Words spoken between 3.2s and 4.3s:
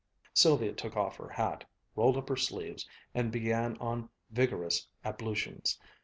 began on